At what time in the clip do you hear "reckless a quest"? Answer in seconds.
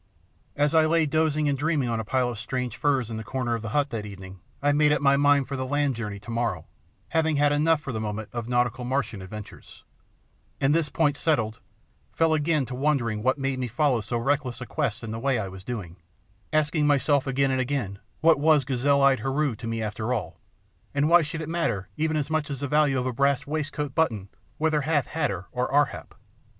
14.17-15.03